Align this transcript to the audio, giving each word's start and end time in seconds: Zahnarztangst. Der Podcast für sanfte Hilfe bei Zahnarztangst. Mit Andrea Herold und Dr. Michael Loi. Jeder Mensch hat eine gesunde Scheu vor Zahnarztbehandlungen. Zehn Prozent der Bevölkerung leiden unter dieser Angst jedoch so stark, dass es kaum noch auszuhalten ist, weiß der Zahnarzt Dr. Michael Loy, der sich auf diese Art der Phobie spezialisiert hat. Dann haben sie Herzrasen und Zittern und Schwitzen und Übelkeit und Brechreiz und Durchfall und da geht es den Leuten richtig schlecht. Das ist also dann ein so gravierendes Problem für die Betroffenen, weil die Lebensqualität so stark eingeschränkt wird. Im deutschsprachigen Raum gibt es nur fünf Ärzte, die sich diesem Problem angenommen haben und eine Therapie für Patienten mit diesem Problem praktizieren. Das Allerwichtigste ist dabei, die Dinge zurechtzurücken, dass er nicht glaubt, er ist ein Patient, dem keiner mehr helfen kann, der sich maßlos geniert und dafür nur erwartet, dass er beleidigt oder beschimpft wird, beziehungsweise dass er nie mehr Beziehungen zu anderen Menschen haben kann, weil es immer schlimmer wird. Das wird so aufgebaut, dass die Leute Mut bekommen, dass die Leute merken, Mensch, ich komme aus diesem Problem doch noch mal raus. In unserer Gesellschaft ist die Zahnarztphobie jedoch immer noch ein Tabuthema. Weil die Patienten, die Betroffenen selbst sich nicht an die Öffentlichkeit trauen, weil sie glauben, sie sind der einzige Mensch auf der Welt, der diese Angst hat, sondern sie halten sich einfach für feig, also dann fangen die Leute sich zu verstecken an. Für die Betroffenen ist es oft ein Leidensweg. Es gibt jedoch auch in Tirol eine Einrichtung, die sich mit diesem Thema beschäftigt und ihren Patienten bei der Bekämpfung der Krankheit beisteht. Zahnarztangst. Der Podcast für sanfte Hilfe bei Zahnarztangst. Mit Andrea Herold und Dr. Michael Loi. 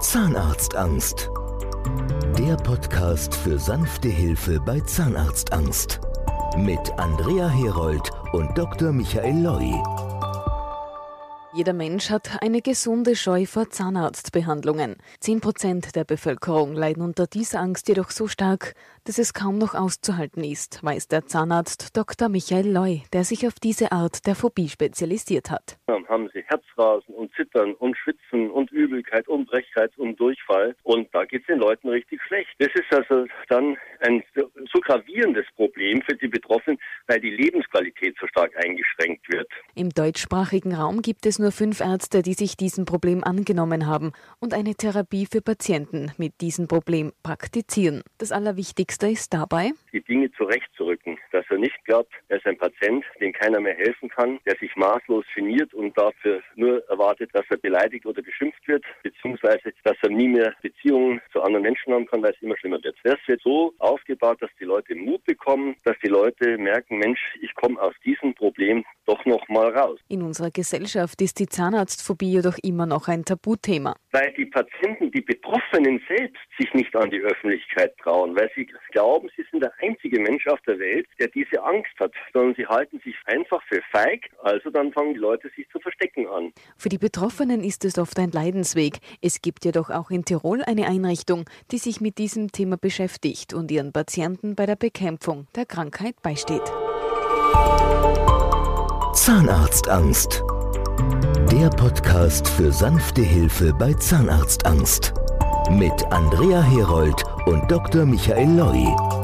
Zahnarztangst. 0.00 1.28
Der 2.38 2.56
Podcast 2.56 3.34
für 3.34 3.58
sanfte 3.58 4.08
Hilfe 4.08 4.58
bei 4.58 4.80
Zahnarztangst. 4.80 6.00
Mit 6.56 6.90
Andrea 6.98 7.50
Herold 7.50 8.10
und 8.32 8.56
Dr. 8.56 8.92
Michael 8.92 9.42
Loi. 9.42 9.74
Jeder 11.52 11.74
Mensch 11.74 12.08
hat 12.08 12.42
eine 12.42 12.62
gesunde 12.62 13.14
Scheu 13.14 13.44
vor 13.44 13.68
Zahnarztbehandlungen. 13.68 14.96
Zehn 15.18 15.42
Prozent 15.42 15.94
der 15.94 16.04
Bevölkerung 16.04 16.72
leiden 16.72 17.02
unter 17.02 17.26
dieser 17.26 17.60
Angst 17.60 17.86
jedoch 17.88 18.10
so 18.10 18.26
stark, 18.26 18.74
dass 19.10 19.18
es 19.18 19.34
kaum 19.34 19.58
noch 19.58 19.74
auszuhalten 19.74 20.44
ist, 20.44 20.84
weiß 20.84 21.08
der 21.08 21.26
Zahnarzt 21.26 21.96
Dr. 21.96 22.28
Michael 22.28 22.70
Loy, 22.70 23.02
der 23.12 23.24
sich 23.24 23.44
auf 23.48 23.54
diese 23.60 23.90
Art 23.90 24.24
der 24.24 24.36
Phobie 24.36 24.68
spezialisiert 24.68 25.50
hat. 25.50 25.78
Dann 25.88 26.06
haben 26.06 26.30
sie 26.32 26.44
Herzrasen 26.46 27.12
und 27.16 27.32
Zittern 27.34 27.74
und 27.74 27.96
Schwitzen 27.96 28.48
und 28.52 28.70
Übelkeit 28.70 29.26
und 29.26 29.50
Brechreiz 29.50 29.90
und 29.96 30.14
Durchfall 30.20 30.76
und 30.84 31.12
da 31.12 31.24
geht 31.24 31.40
es 31.40 31.48
den 31.48 31.58
Leuten 31.58 31.88
richtig 31.88 32.22
schlecht. 32.22 32.50
Das 32.60 32.68
ist 32.72 32.92
also 32.92 33.26
dann 33.48 33.76
ein 33.98 34.22
so 34.72 34.78
gravierendes 34.78 35.46
Problem 35.56 36.00
für 36.02 36.16
die 36.16 36.28
Betroffenen, 36.28 36.78
weil 37.08 37.20
die 37.20 37.30
Lebensqualität 37.30 38.14
so 38.20 38.28
stark 38.28 38.52
eingeschränkt 38.64 39.28
wird. 39.28 39.48
Im 39.74 39.90
deutschsprachigen 39.90 40.72
Raum 40.72 41.02
gibt 41.02 41.26
es 41.26 41.40
nur 41.40 41.50
fünf 41.50 41.80
Ärzte, 41.80 42.22
die 42.22 42.34
sich 42.34 42.56
diesem 42.56 42.84
Problem 42.84 43.24
angenommen 43.24 43.88
haben 43.88 44.12
und 44.38 44.54
eine 44.54 44.76
Therapie 44.76 45.26
für 45.26 45.42
Patienten 45.42 46.12
mit 46.16 46.40
diesem 46.40 46.68
Problem 46.68 47.12
praktizieren. 47.24 48.02
Das 48.18 48.30
Allerwichtigste 48.30 48.99
ist 49.06 49.32
dabei, 49.32 49.72
die 49.92 50.00
Dinge 50.02 50.30
zurechtzurücken, 50.32 51.18
dass 51.32 51.44
er 51.50 51.58
nicht 51.58 51.84
glaubt, 51.84 52.12
er 52.28 52.38
ist 52.38 52.46
ein 52.46 52.58
Patient, 52.58 53.04
dem 53.20 53.32
keiner 53.32 53.60
mehr 53.60 53.74
helfen 53.74 54.08
kann, 54.08 54.38
der 54.46 54.56
sich 54.56 54.74
maßlos 54.76 55.24
geniert 55.34 55.72
und 55.74 55.96
dafür 55.96 56.42
nur 56.54 56.82
erwartet, 56.88 57.30
dass 57.32 57.44
er 57.50 57.56
beleidigt 57.56 58.06
oder 58.06 58.22
beschimpft 58.22 58.66
wird, 58.66 58.84
beziehungsweise 59.02 59.72
dass 59.84 59.96
er 60.02 60.10
nie 60.10 60.28
mehr 60.28 60.54
Beziehungen 60.62 61.20
zu 61.32 61.42
anderen 61.42 61.62
Menschen 61.62 61.92
haben 61.92 62.06
kann, 62.06 62.22
weil 62.22 62.32
es 62.32 62.42
immer 62.42 62.56
schlimmer 62.58 62.82
wird. 62.82 62.96
Das 63.04 63.18
wird 63.26 63.40
so 63.42 63.72
aufgebaut, 63.78 64.40
dass 64.40 64.50
die 64.58 64.64
Leute 64.64 64.94
Mut 64.94 65.24
bekommen, 65.24 65.76
dass 65.84 65.96
die 66.02 66.08
Leute 66.08 66.58
merken, 66.58 66.98
Mensch, 66.98 67.20
ich 67.40 67.54
komme 67.54 67.80
aus 67.80 67.94
diesem 68.04 68.34
Problem 68.34 68.84
doch 69.06 69.24
noch 69.24 69.46
mal 69.48 69.70
raus. 69.76 69.98
In 70.08 70.22
unserer 70.22 70.50
Gesellschaft 70.50 71.20
ist 71.20 71.38
die 71.38 71.46
Zahnarztphobie 71.46 72.32
jedoch 72.32 72.58
immer 72.62 72.86
noch 72.86 73.08
ein 73.08 73.24
Tabuthema. 73.24 73.96
Weil 74.12 74.32
die 74.36 74.46
Patienten, 74.46 75.10
die 75.10 75.20
Betroffenen 75.20 76.00
selbst 76.08 76.40
sich 76.58 76.72
nicht 76.74 76.94
an 76.96 77.10
die 77.10 77.20
Öffentlichkeit 77.20 77.96
trauen, 77.98 78.36
weil 78.36 78.50
sie 78.54 78.68
glauben, 78.92 79.28
sie 79.36 79.44
sind 79.50 79.62
der 79.62 79.72
einzige 79.80 80.20
Mensch 80.20 80.46
auf 80.46 80.60
der 80.62 80.78
Welt, 80.78 81.06
der 81.18 81.28
diese 81.28 81.62
Angst 81.62 81.92
hat, 81.98 82.12
sondern 82.32 82.54
sie 82.54 82.66
halten 82.66 83.00
sich 83.04 83.16
einfach 83.26 83.62
für 83.68 83.80
feig, 83.90 84.30
also 84.42 84.70
dann 84.70 84.92
fangen 84.92 85.14
die 85.14 85.20
Leute 85.20 85.50
sich 85.56 85.68
zu 85.70 85.78
verstecken 85.80 86.26
an. 86.28 86.52
Für 86.76 86.88
die 86.88 86.98
Betroffenen 86.98 87.62
ist 87.62 87.84
es 87.84 87.98
oft 87.98 88.18
ein 88.18 88.30
Leidensweg. 88.30 88.98
Es 89.22 89.42
gibt 89.42 89.64
jedoch 89.64 89.90
auch 89.90 90.10
in 90.10 90.24
Tirol 90.24 90.62
eine 90.62 90.86
Einrichtung, 90.86 91.44
die 91.70 91.78
sich 91.78 92.00
mit 92.00 92.18
diesem 92.18 92.52
Thema 92.52 92.76
beschäftigt 92.76 93.54
und 93.54 93.70
ihren 93.70 93.92
Patienten 93.92 94.54
bei 94.54 94.66
der 94.66 94.76
Bekämpfung 94.76 95.46
der 95.54 95.66
Krankheit 95.66 96.20
beisteht. 96.22 96.62
Zahnarztangst. 99.14 100.42
Der 101.52 101.68
Podcast 101.70 102.48
für 102.48 102.72
sanfte 102.72 103.22
Hilfe 103.22 103.72
bei 103.74 103.92
Zahnarztangst. 103.94 105.19
Mit 105.68 106.10
Andrea 106.10 106.62
Herold 106.62 107.22
und 107.46 107.70
Dr. 107.70 108.06
Michael 108.06 108.56
Loi. 108.56 109.19